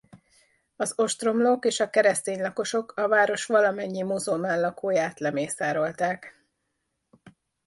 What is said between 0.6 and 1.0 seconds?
Az